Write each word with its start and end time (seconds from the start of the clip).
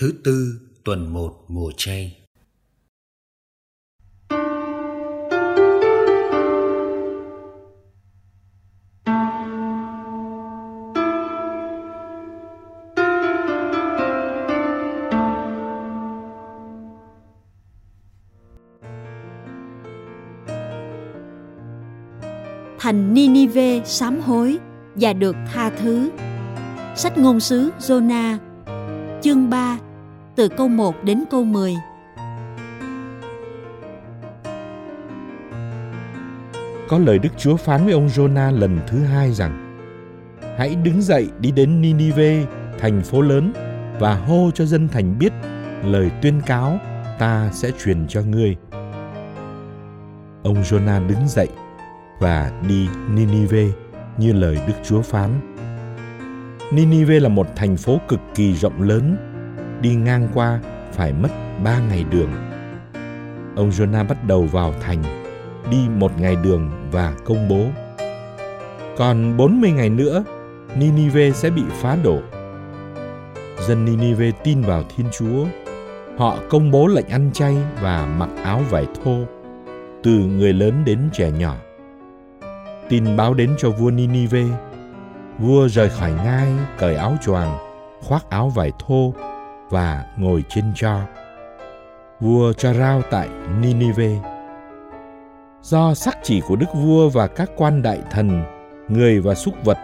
Thứ 0.00 0.12
tư, 0.24 0.60
tuần 0.84 1.12
1 1.12 1.44
mùa 1.48 1.70
chay 1.76 2.20
thành 22.78 23.14
Ninive 23.14 23.84
sám 23.84 24.20
hối 24.20 24.58
và 24.94 25.12
được 25.12 25.36
tha 25.52 25.70
thứ. 25.70 26.10
Sách 26.96 27.18
ngôn 27.18 27.40
sứ 27.40 27.70
Jonah, 27.78 28.38
chương 29.22 29.50
3 29.50 29.78
từ 30.36 30.48
câu 30.48 30.68
1 30.68 31.04
đến 31.04 31.24
câu 31.30 31.44
10. 31.44 31.74
Có 36.88 36.98
lời 36.98 37.18
Đức 37.18 37.28
Chúa 37.38 37.56
phán 37.56 37.84
với 37.84 37.92
ông 37.92 38.06
Jonah 38.06 38.58
lần 38.58 38.80
thứ 38.86 38.98
hai 38.98 39.32
rằng 39.32 39.76
Hãy 40.58 40.74
đứng 40.74 41.02
dậy 41.02 41.28
đi 41.40 41.50
đến 41.50 41.80
Ninive, 41.80 42.46
thành 42.78 43.02
phố 43.02 43.20
lớn 43.20 43.52
và 44.00 44.14
hô 44.14 44.50
cho 44.54 44.64
dân 44.64 44.88
thành 44.88 45.18
biết 45.18 45.32
lời 45.84 46.10
tuyên 46.22 46.40
cáo 46.46 46.78
ta 47.18 47.50
sẽ 47.52 47.70
truyền 47.84 48.06
cho 48.08 48.22
ngươi. 48.22 48.56
Ông 50.42 50.62
Jonah 50.62 51.08
đứng 51.08 51.28
dậy 51.28 51.48
và 52.20 52.52
đi 52.68 52.88
Ninive 53.14 53.66
như 54.18 54.32
lời 54.32 54.58
Đức 54.66 54.74
Chúa 54.84 55.02
phán. 55.02 55.30
Ninive 56.72 57.20
là 57.20 57.28
một 57.28 57.46
thành 57.56 57.76
phố 57.76 57.98
cực 58.08 58.20
kỳ 58.34 58.54
rộng 58.54 58.82
lớn, 58.82 59.16
đi 59.84 59.94
ngang 59.94 60.28
qua 60.34 60.60
phải 60.92 61.12
mất 61.12 61.28
ba 61.64 61.78
ngày 61.78 62.04
đường. 62.10 62.30
Ông 63.56 63.70
Jonah 63.70 64.08
bắt 64.08 64.24
đầu 64.26 64.42
vào 64.42 64.74
thành, 64.80 65.02
đi 65.70 65.78
một 65.98 66.20
ngày 66.20 66.36
đường 66.44 66.70
và 66.92 67.14
công 67.24 67.48
bố. 67.48 67.64
Còn 68.96 69.36
40 69.36 69.70
ngày 69.70 69.88
nữa, 69.88 70.24
Ninive 70.76 71.30
sẽ 71.30 71.50
bị 71.50 71.62
phá 71.70 71.96
đổ. 72.04 72.18
Dân 73.68 73.84
Ninive 73.84 74.30
tin 74.30 74.60
vào 74.60 74.82
Thiên 74.96 75.06
Chúa. 75.18 75.46
Họ 76.18 76.38
công 76.50 76.70
bố 76.70 76.86
lệnh 76.86 77.08
ăn 77.08 77.30
chay 77.32 77.56
và 77.80 78.06
mặc 78.18 78.28
áo 78.44 78.60
vải 78.70 78.86
thô, 79.04 79.16
từ 80.02 80.10
người 80.10 80.52
lớn 80.52 80.82
đến 80.84 80.98
trẻ 81.12 81.30
nhỏ 81.30 81.56
tin 82.88 83.16
báo 83.16 83.34
đến 83.34 83.54
cho 83.58 83.70
vua 83.70 83.90
Ninive. 83.90 84.44
Vua 85.38 85.68
rời 85.68 85.88
khỏi 85.88 86.12
ngai, 86.24 86.48
cởi 86.78 86.94
áo 86.94 87.16
choàng, 87.24 87.58
khoác 88.02 88.30
áo 88.30 88.48
vải 88.48 88.72
thô 88.86 89.12
và 89.74 90.04
ngồi 90.16 90.44
trên 90.48 90.64
cho. 90.74 91.00
Vua 92.20 92.52
cho 92.52 92.74
rao 92.74 93.02
tại 93.10 93.28
Ninive. 93.60 94.20
Do 95.62 95.94
sắc 95.94 96.18
chỉ 96.22 96.40
của 96.40 96.56
đức 96.56 96.66
vua 96.74 97.08
và 97.08 97.26
các 97.26 97.50
quan 97.56 97.82
đại 97.82 98.00
thần, 98.10 98.44
người 98.88 99.20
và 99.20 99.34
súc 99.34 99.64
vật, 99.64 99.78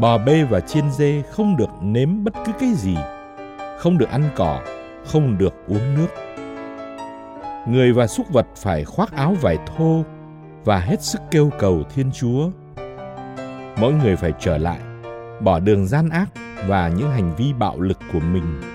bò 0.00 0.18
bê 0.18 0.44
và 0.50 0.60
chiên 0.60 0.90
dê 0.90 1.22
không 1.30 1.56
được 1.56 1.68
nếm 1.82 2.24
bất 2.24 2.34
cứ 2.46 2.52
cái 2.60 2.72
gì, 2.74 2.96
không 3.78 3.98
được 3.98 4.08
ăn 4.10 4.22
cỏ, 4.36 4.60
không 5.06 5.38
được 5.38 5.54
uống 5.68 5.94
nước. 5.94 6.08
Người 7.68 7.92
và 7.92 8.06
súc 8.06 8.32
vật 8.32 8.46
phải 8.56 8.84
khoác 8.84 9.12
áo 9.16 9.34
vải 9.40 9.58
thô 9.66 10.04
và 10.64 10.78
hết 10.78 11.02
sức 11.02 11.20
kêu 11.30 11.50
cầu 11.58 11.82
Thiên 11.94 12.10
Chúa. 12.12 12.50
Mỗi 13.76 13.92
người 13.92 14.16
phải 14.16 14.32
trở 14.40 14.58
lại, 14.58 14.78
bỏ 15.40 15.58
đường 15.58 15.86
gian 15.86 16.08
ác 16.08 16.30
và 16.66 16.88
những 16.88 17.10
hành 17.10 17.34
vi 17.36 17.52
bạo 17.52 17.80
lực 17.80 17.98
của 18.12 18.20
mình. 18.20 18.73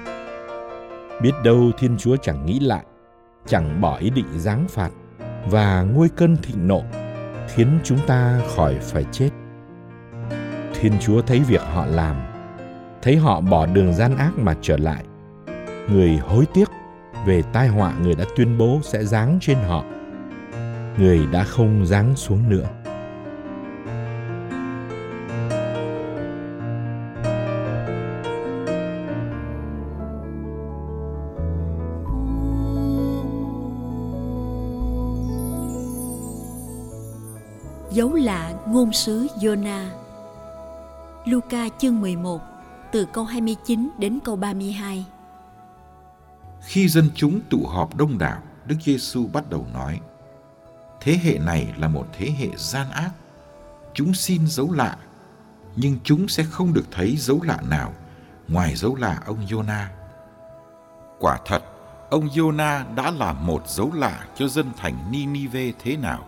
Biết 1.22 1.32
đâu 1.44 1.72
Thiên 1.78 1.98
Chúa 1.98 2.16
chẳng 2.16 2.46
nghĩ 2.46 2.60
lại, 2.60 2.86
chẳng 3.46 3.82
bỏ 3.82 3.98
ý 3.98 4.10
định 4.10 4.40
giáng 4.40 4.68
phạt 4.70 4.90
và 5.50 5.82
nguôi 5.82 6.10
cơn 6.10 6.38
thịnh 6.38 6.68
nộ, 6.68 6.84
khiến 7.48 7.80
chúng 7.84 8.00
ta 8.08 8.42
khỏi 8.56 8.76
phải 8.82 9.06
chết. 9.12 9.30
Thiên 10.74 10.94
Chúa 11.00 11.22
thấy 11.22 11.40
việc 11.40 11.62
họ 11.62 11.86
làm, 11.86 12.16
thấy 13.02 13.16
họ 13.16 13.42
bỏ 13.42 13.66
đường 13.66 13.94
gian 13.94 14.18
ác 14.18 14.32
mà 14.38 14.56
trở 14.62 14.78
lại. 14.78 15.06
Người 15.90 16.18
hối 16.18 16.46
tiếc 16.54 16.70
về 17.26 17.42
tai 17.54 17.68
họa 17.68 17.94
người 18.02 18.16
đã 18.16 18.26
tuyên 18.36 18.58
bố 18.58 18.80
sẽ 18.84 19.04
giáng 19.04 19.38
trên 19.42 19.58
họ 19.58 19.84
người 21.00 21.28
đã 21.32 21.44
không 21.44 21.86
giáng 21.86 22.16
xuống 22.16 22.50
nữa 22.50 22.68
Dấu 38.00 38.14
lạ 38.14 38.54
ngôn 38.68 38.94
sứ 38.94 39.28
Jonah 39.40 39.86
Luca 41.26 41.70
chương 41.78 42.02
11 42.02 42.42
từ 42.92 43.06
câu 43.14 43.24
29 43.24 43.90
đến 43.98 44.20
câu 44.24 44.36
32 44.36 45.06
Khi 46.62 46.88
dân 46.88 47.10
chúng 47.16 47.40
tụ 47.50 47.66
họp 47.68 47.96
đông 47.96 48.18
đảo, 48.18 48.42
Đức 48.66 48.76
Giêsu 48.84 49.28
bắt 49.34 49.50
đầu 49.50 49.68
nói: 49.74 50.00
Thế 51.02 51.20
hệ 51.24 51.38
này 51.38 51.74
là 51.78 51.88
một 51.88 52.08
thế 52.14 52.32
hệ 52.38 52.48
gian 52.58 52.92
ác. 52.92 53.10
Chúng 53.94 54.14
xin 54.14 54.48
dấu 54.48 54.72
lạ, 54.72 54.98
nhưng 55.76 55.98
chúng 56.04 56.28
sẽ 56.28 56.44
không 56.44 56.74
được 56.74 56.86
thấy 56.92 57.16
dấu 57.18 57.42
lạ 57.44 57.58
nào 57.70 57.94
ngoài 58.48 58.76
dấu 58.76 58.96
lạ 58.96 59.20
ông 59.26 59.46
Jonah. 59.46 59.86
Quả 61.20 61.38
thật, 61.46 61.64
ông 62.10 62.28
Jonah 62.28 62.96
đã 62.96 63.12
làm 63.12 63.46
một 63.46 63.70
dấu 63.70 63.92
lạ 63.94 64.26
cho 64.36 64.48
dân 64.48 64.72
thành 64.78 65.12
Ninive 65.12 65.72
thế 65.84 65.98
nào, 65.98 66.26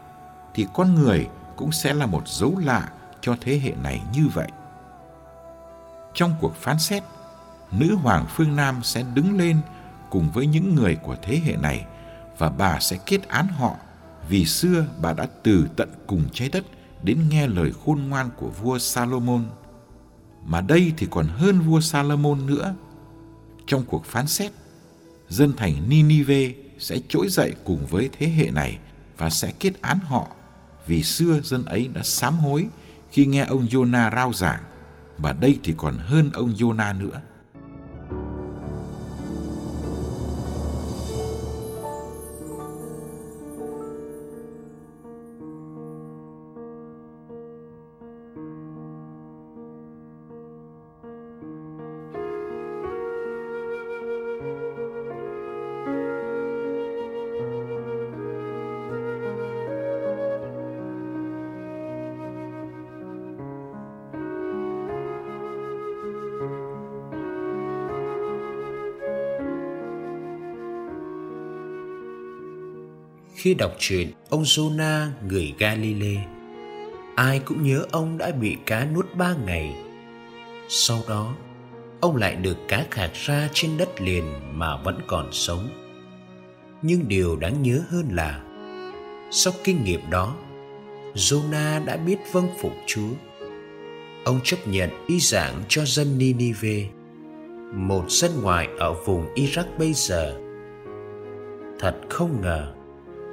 thì 0.53 0.68
con 0.74 0.96
người 0.96 1.28
cũng 1.56 1.72
sẽ 1.72 1.94
là 1.94 2.06
một 2.06 2.28
dấu 2.28 2.57
lạ 2.57 2.89
cho 3.22 3.35
thế 3.41 3.59
hệ 3.59 3.72
này 3.84 4.01
như 4.13 4.28
vậy. 4.34 4.47
Trong 6.13 6.34
cuộc 6.41 6.56
phán 6.56 6.79
xét, 6.79 7.03
nữ 7.72 7.95
hoàng 7.95 8.25
phương 8.29 8.56
Nam 8.56 8.79
sẽ 8.84 9.03
đứng 9.13 9.38
lên 9.38 9.57
cùng 10.09 10.31
với 10.31 10.47
những 10.47 10.75
người 10.75 10.95
của 10.95 11.16
thế 11.22 11.41
hệ 11.45 11.56
này 11.56 11.85
và 12.38 12.50
bà 12.50 12.79
sẽ 12.79 12.97
kết 13.06 13.28
án 13.28 13.47
họ 13.47 13.75
vì 14.29 14.45
xưa 14.45 14.85
bà 15.01 15.13
đã 15.13 15.28
từ 15.44 15.67
tận 15.75 15.90
cùng 16.07 16.23
trái 16.34 16.50
đất 16.50 16.66
đến 17.03 17.29
nghe 17.29 17.47
lời 17.47 17.72
khôn 17.85 18.09
ngoan 18.09 18.29
của 18.38 18.50
vua 18.50 18.79
Salomon. 18.79 19.45
Mà 20.45 20.61
đây 20.61 20.94
thì 20.97 21.07
còn 21.11 21.28
hơn 21.28 21.59
vua 21.61 21.81
Salomon 21.81 22.45
nữa. 22.45 22.75
Trong 23.67 23.84
cuộc 23.85 24.06
phán 24.06 24.28
xét, 24.28 24.51
dân 25.29 25.53
thành 25.57 25.90
Ninive 25.90 26.53
sẽ 26.79 27.00
trỗi 27.09 27.28
dậy 27.29 27.53
cùng 27.63 27.85
với 27.85 28.09
thế 28.19 28.28
hệ 28.28 28.51
này 28.51 28.78
và 29.17 29.29
sẽ 29.29 29.51
kết 29.59 29.81
án 29.81 30.00
họ 30.00 30.28
vì 30.91 31.03
xưa 31.03 31.40
dân 31.44 31.66
ấy 31.66 31.90
đã 31.94 32.03
sám 32.03 32.38
hối 32.38 32.68
khi 33.12 33.25
nghe 33.25 33.46
ông 33.46 33.66
Jonah 33.66 34.16
rao 34.16 34.34
giảng, 34.34 34.63
và 35.18 35.34
đây 35.34 35.59
thì 35.63 35.74
còn 35.78 35.97
hơn 35.97 36.29
ông 36.34 36.53
Jonah 36.53 36.97
nữa. 36.97 37.22
Khi 73.41 73.53
đọc 73.53 73.72
truyện 73.79 74.11
ông 74.29 74.43
Jonah 74.43 75.08
người 75.28 75.53
Galilee, 75.59 76.26
ai 77.16 77.40
cũng 77.40 77.64
nhớ 77.64 77.85
ông 77.91 78.17
đã 78.17 78.32
bị 78.32 78.58
cá 78.66 78.85
nuốt 78.85 79.16
ba 79.16 79.35
ngày. 79.46 79.76
Sau 80.70 80.97
đó, 81.09 81.35
ông 82.02 82.16
lại 82.16 82.35
được 82.35 82.58
cá 82.67 82.85
khạc 82.91 83.11
ra 83.14 83.49
trên 83.53 83.78
đất 83.78 84.02
liền 84.02 84.23
mà 84.53 84.78
vẫn 84.84 84.99
còn 85.08 85.29
sống. 85.32 85.70
Nhưng 86.82 87.08
điều 87.08 87.35
đáng 87.35 87.61
nhớ 87.61 87.82
hơn 87.90 88.09
là, 88.11 88.41
sau 89.32 89.53
kinh 89.64 89.84
nghiệm 89.84 90.09
đó, 90.09 90.35
Jonah 91.14 91.85
đã 91.85 91.97
biết 91.97 92.17
vâng 92.32 92.47
phục 92.61 92.73
Chúa. 92.88 93.09
Ông 94.26 94.40
chấp 94.43 94.58
nhận 94.66 94.90
y 95.08 95.20
giảng 95.20 95.64
cho 95.67 95.85
dân 95.85 96.17
Ninive, 96.17 96.85
một 97.73 98.05
dân 98.08 98.32
ngoại 98.41 98.67
ở 98.79 98.93
vùng 98.93 99.34
Iraq 99.35 99.66
bây 99.78 99.93
giờ. 99.93 100.40
Thật 101.79 101.96
không 102.09 102.41
ngờ, 102.41 102.73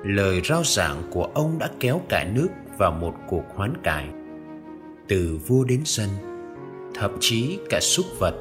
lời 0.04 0.40
rao 0.44 0.64
giảng 0.64 1.02
của 1.10 1.24
ông 1.24 1.58
đã 1.58 1.70
kéo 1.80 2.00
cả 2.08 2.24
nước 2.34 2.48
vào 2.78 2.92
một 2.92 3.14
cuộc 3.28 3.44
hoán 3.54 3.74
cải. 3.82 4.08
Từ 5.08 5.38
vua 5.46 5.64
đến 5.64 5.82
dân, 5.84 6.08
thậm 6.94 7.16
chí 7.20 7.58
cả 7.70 7.80
súc 7.80 8.06
vật 8.18 8.34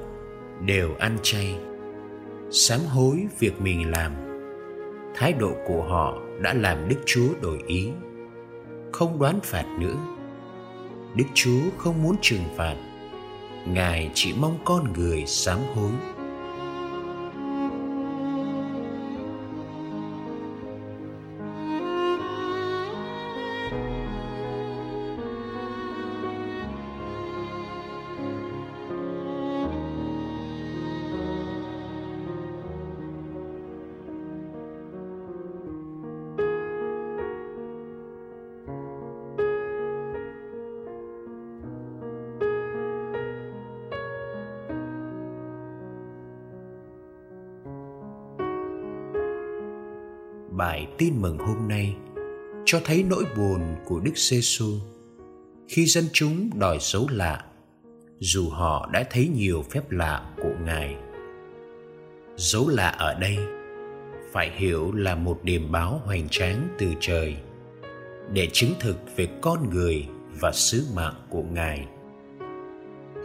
đều 0.66 0.96
ăn 1.00 1.18
chay. 1.24 1.56
Sám 2.52 2.80
hối 2.80 3.28
việc 3.40 3.62
mình 3.62 3.92
làm, 3.92 4.12
thái 5.16 5.34
độ 5.34 5.52
của 5.68 5.84
họ 5.84 6.18
đã 6.42 6.54
làm 6.54 6.90
đức 6.90 6.98
chúa 7.06 7.30
đổi 7.42 7.60
ý. 7.68 7.90
Không 8.92 9.20
đoán 9.20 9.40
phạt 9.44 9.66
nữa. 9.80 9.96
Đức 11.16 11.26
chúa 11.34 11.62
không 11.78 12.04
muốn 12.04 12.16
trừng 12.22 12.44
phạt. 12.58 12.76
Ngài 13.68 14.12
chỉ 14.14 14.34
mong 14.40 14.58
con 14.66 14.94
người 14.94 15.24
sám 15.26 15.60
hối. 15.76 15.92
Bài 50.58 50.88
tin 50.98 51.22
mừng 51.22 51.38
hôm 51.38 51.68
nay 51.68 51.96
cho 52.66 52.82
thấy 52.86 53.06
nỗi 53.10 53.24
buồn 53.38 53.62
của 53.86 54.00
Đức 54.00 54.18
giê 54.18 54.38
-xu 54.38 54.80
khi 55.68 55.86
dân 55.86 56.06
chúng 56.14 56.60
đòi 56.60 56.78
dấu 56.82 57.08
lạ 57.12 57.46
dù 58.20 58.50
họ 58.50 58.90
đã 58.94 59.04
thấy 59.10 59.28
nhiều 59.28 59.64
phép 59.72 59.92
lạ 59.92 60.30
của 60.38 60.54
Ngài. 60.66 60.96
Dấu 62.36 62.70
lạ 62.70 62.90
ở 62.90 63.14
đây 63.14 63.38
phải 64.32 64.52
hiểu 64.56 64.92
là 64.92 65.16
một 65.16 65.40
điềm 65.44 65.72
báo 65.72 66.02
hoành 66.06 66.30
tráng 66.30 66.68
từ 66.80 66.88
trời 67.00 67.36
để 68.34 68.48
chứng 68.54 68.72
thực 68.80 68.98
về 69.16 69.28
con 69.42 69.70
người 69.70 70.08
và 70.40 70.52
sứ 70.52 70.84
mạng 70.96 71.16
của 71.30 71.44
Ngài. 71.44 71.88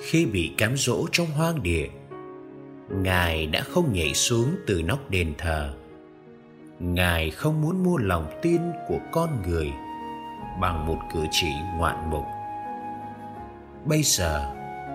Khi 0.03 0.27
bị 0.27 0.51
cám 0.59 0.77
dỗ 0.77 1.07
trong 1.13 1.27
hoang 1.27 1.63
địa, 1.63 1.89
Ngài 2.91 3.47
đã 3.47 3.61
không 3.61 3.93
nhảy 3.93 4.15
xuống 4.15 4.49
từ 4.67 4.83
nóc 4.83 5.11
đền 5.11 5.35
thờ 5.39 5.75
ngài 6.83 7.31
không 7.31 7.63
muốn 7.63 7.83
mua 7.83 7.97
lòng 7.97 8.39
tin 8.43 8.61
của 8.89 8.99
con 9.13 9.43
người 9.43 9.73
bằng 10.61 10.87
một 10.87 10.99
cử 11.13 11.27
chỉ 11.31 11.53
ngoạn 11.77 12.11
mục 12.11 12.25
bây 13.85 14.03
giờ, 14.03 14.53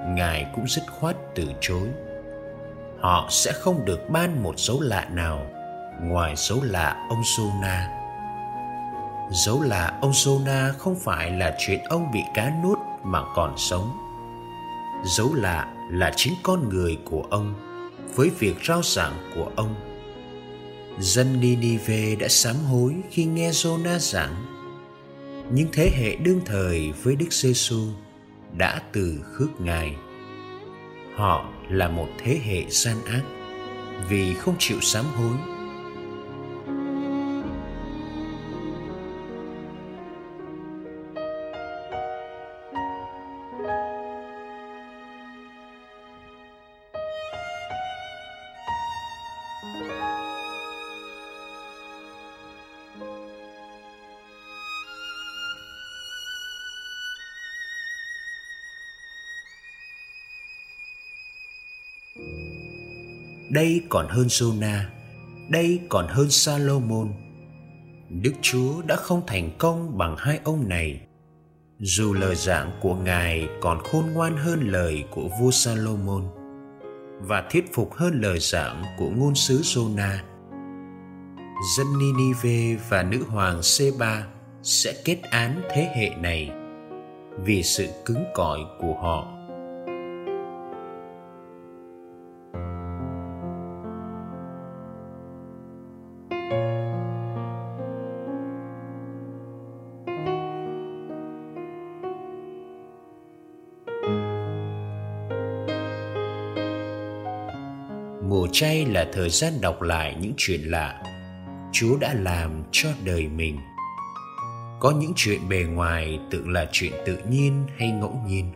ngài 0.08 0.46
cũng 0.56 0.68
dứt 0.68 0.84
khoát 1.00 1.16
từ 1.36 1.54
chối 1.62 1.88
họ 3.00 3.28
sẽ 3.30 3.52
không 3.54 3.86
được 3.86 4.10
ban 4.10 4.44
một 4.44 4.60
dấu 4.60 4.82
lạ 4.82 5.08
nào 5.12 5.40
ngoài 6.02 6.34
dấu 6.38 6.60
lạ 6.64 7.08
ông 7.10 7.24
Sona. 7.24 7.90
Dấu 9.32 9.62
lạ 9.62 9.98
ông 10.02 10.14
Sona 10.14 10.74
không 10.78 10.96
phải 10.96 11.32
là 11.32 11.56
chuyện 11.60 11.80
ông 11.84 12.12
bị 12.12 12.20
cá 12.34 12.52
nuốt 12.64 12.78
mà 13.04 13.22
còn 13.36 13.54
sống. 13.58 13.98
Dấu 15.06 15.34
lạ 15.34 15.68
là 15.92 16.12
chính 16.16 16.34
con 16.44 16.70
người 16.70 16.98
của 17.06 17.24
ông 17.30 17.54
với 18.16 18.32
việc 18.40 18.56
rao 18.68 18.82
giảng 18.84 19.32
của 19.36 19.52
ông 19.56 19.76
dân 21.00 21.40
Ninive 21.40 22.16
đã 22.16 22.28
sám 22.28 22.56
hối 22.56 22.96
khi 23.12 23.26
nghe 23.26 23.52
Jonah 23.52 23.98
giảng. 23.98 24.46
Những 25.52 25.68
thế 25.74 25.92
hệ 25.96 26.16
đương 26.16 26.42
thời 26.46 26.92
với 27.04 27.16
Đức 27.16 27.34
Giêsu 27.34 27.88
đã 28.58 28.82
từ 28.92 29.20
khước 29.34 29.62
Ngài. 29.62 29.96
Họ 31.16 31.54
là 31.70 31.88
một 31.88 32.08
thế 32.18 32.40
hệ 32.46 32.66
gian 32.70 33.06
ác 33.06 33.22
vì 34.10 34.34
không 34.34 34.56
chịu 34.60 34.82
sám 34.82 35.06
hối 35.06 35.57
đây 63.50 63.82
còn 63.90 64.08
hơn 64.10 64.28
Jonah, 64.28 64.80
đây 65.50 65.80
còn 65.90 66.08
hơn 66.08 66.30
Salomon. 66.30 67.14
Đức 68.10 68.34
Chúa 68.42 68.82
đã 68.82 68.96
không 68.96 69.22
thành 69.28 69.50
công 69.58 69.98
bằng 69.98 70.16
hai 70.18 70.40
ông 70.44 70.70
này. 70.70 71.02
Dù 71.80 72.14
lời 72.14 72.36
giảng 72.36 72.72
của 72.82 72.96
Ngài 72.96 73.48
còn 73.62 73.80
khôn 73.84 74.04
ngoan 74.14 74.38
hơn 74.38 74.60
lời 74.72 75.04
của 75.12 75.30
vua 75.40 75.52
Salomon 75.52 76.24
và 77.20 77.44
thuyết 77.52 77.74
phục 77.74 77.94
hơn 77.94 78.22
lời 78.22 78.40
giảng 78.40 78.84
của 78.98 79.10
ngôn 79.10 79.36
sứ 79.36 79.62
Jonah. 79.62 80.18
Dân 81.78 81.88
Ninive 82.00 82.84
và 82.90 83.04
nữ 83.04 83.24
hoàng 83.28 83.64
Seba 83.64 84.28
sẽ 84.64 84.94
kết 85.06 85.22
án 85.22 85.62
thế 85.70 85.92
hệ 85.96 86.10
này 86.10 86.52
vì 87.44 87.64
sự 87.64 87.88
cứng 88.06 88.24
cỏi 88.34 88.60
của 88.80 88.94
họ 88.94 89.37
mùa 108.30 108.48
chay 108.52 108.86
là 108.86 109.08
thời 109.14 109.30
gian 109.30 109.62
đọc 109.62 109.82
lại 109.82 110.16
những 110.22 110.34
chuyện 110.38 110.62
lạ. 110.62 111.04
Chúa 111.72 111.98
đã 111.98 112.14
làm 112.14 112.64
cho 112.72 112.90
đời 113.06 113.28
mình. 113.28 113.58
Có 114.80 114.92
những 114.92 115.12
chuyện 115.16 115.50
bề 115.50 115.64
ngoài 115.64 116.20
tưởng 116.32 116.52
là 116.52 116.70
chuyện 116.72 116.92
tự 117.06 117.18
nhiên 117.30 117.64
hay 117.78 117.92
ngẫu 117.92 118.22
nhiên. 118.28 118.52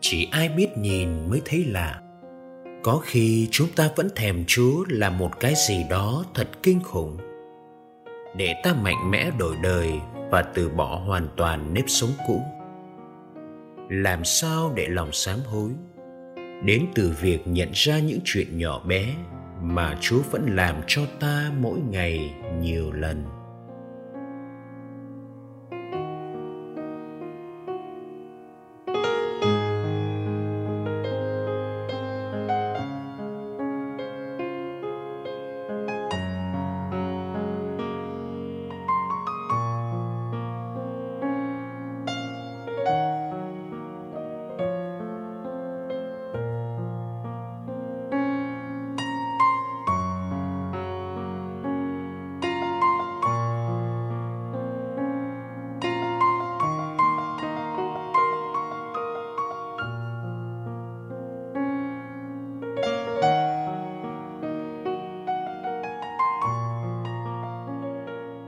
Chỉ 0.00 0.28
ai 0.30 0.48
biết 0.48 0.68
nhìn 0.78 1.30
mới 1.30 1.42
thấy 1.44 1.64
lạ. 1.64 2.00
Có 2.82 3.00
khi 3.04 3.48
chúng 3.50 3.68
ta 3.76 3.90
vẫn 3.96 4.08
thèm 4.16 4.44
chúa 4.46 4.84
là 4.88 5.10
một 5.10 5.40
cái 5.40 5.54
gì 5.68 5.84
đó 5.90 6.24
thật 6.34 6.48
kinh 6.62 6.82
khủng. 6.82 7.16
Để 8.36 8.54
ta 8.62 8.74
mạnh 8.74 9.10
mẽ 9.10 9.30
đổi 9.38 9.56
đời 9.62 9.92
và 10.30 10.42
từ 10.42 10.68
bỏ 10.68 11.02
hoàn 11.06 11.28
toàn 11.36 11.74
nếp 11.74 11.84
sống 11.86 12.12
cũ. 12.26 12.42
Làm 13.88 14.24
sao 14.24 14.72
để 14.74 14.86
lòng 14.88 15.12
sám 15.12 15.38
hối? 15.46 15.70
Đến 16.64 16.86
từ 16.94 17.14
việc 17.20 17.38
nhận 17.46 17.68
ra 17.72 17.98
những 17.98 18.18
chuyện 18.24 18.58
nhỏ 18.58 18.82
bé 18.86 19.14
mà 19.62 19.98
chúa 20.00 20.22
vẫn 20.30 20.56
làm 20.56 20.76
cho 20.86 21.02
ta 21.20 21.52
mỗi 21.60 21.78
ngày 21.90 22.34
nhiều 22.60 22.92
lần. 22.92 23.41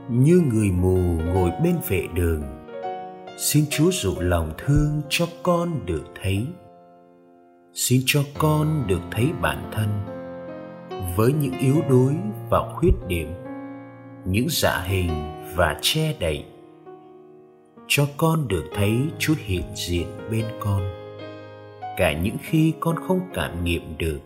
Như 0.09 0.41
người 0.53 0.71
mù 0.71 0.97
ngồi 1.33 1.51
bên 1.63 1.75
vệ 1.87 2.07
đường. 2.13 2.43
Xin 3.37 3.65
chúa 3.69 3.91
dụ 3.91 4.13
lòng 4.19 4.53
thương 4.57 5.01
cho 5.09 5.25
con 5.43 5.85
được 5.85 6.03
thấy. 6.21 6.45
Xin 7.73 8.01
cho 8.05 8.23
con 8.37 8.87
được 8.87 9.01
thấy 9.11 9.27
bản 9.41 9.71
thân 9.71 9.87
với 11.15 11.33
những 11.33 11.57
yếu 11.59 11.75
đuối 11.89 12.13
và 12.49 12.73
khuyết 12.73 12.93
điểm, 13.07 13.27
những 14.25 14.47
dạ 14.49 14.83
hình 14.87 15.11
và 15.55 15.79
che 15.81 16.15
đậy. 16.19 16.45
Cho 17.87 18.07
con 18.17 18.47
được 18.47 18.63
thấy 18.75 18.97
chúa 19.19 19.33
hiện 19.37 19.65
diện 19.75 20.07
bên 20.31 20.45
con. 20.59 20.81
Cả 21.97 22.13
những 22.21 22.37
khi 22.41 22.73
con 22.79 22.95
không 23.07 23.19
cảm 23.33 23.63
nghiệm 23.63 23.97
được 23.97 24.19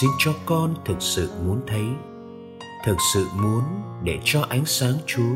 xin 0.00 0.10
cho 0.18 0.32
con 0.46 0.74
thực 0.84 0.96
sự 1.02 1.30
muốn 1.46 1.60
thấy, 1.66 1.84
thực 2.84 2.96
sự 3.14 3.26
muốn 3.42 3.62
để 4.04 4.18
cho 4.24 4.46
ánh 4.48 4.64
sáng 4.66 4.94
chúa 5.06 5.34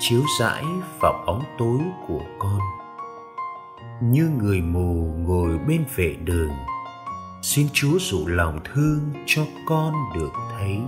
chiếu 0.00 0.22
rãi 0.40 0.64
vào 1.00 1.24
bóng 1.26 1.42
tối 1.58 1.78
của 2.08 2.22
con. 2.38 2.60
Như 4.02 4.30
người 4.38 4.60
mù 4.60 5.14
ngồi 5.18 5.58
bên 5.58 5.84
vệ 5.96 6.16
đường, 6.24 6.52
xin 7.42 7.66
chúa 7.72 7.98
dụ 7.98 8.26
lòng 8.26 8.60
thương 8.64 9.00
cho 9.26 9.42
con 9.68 9.94
được 10.14 10.32
thấy. 10.58 10.78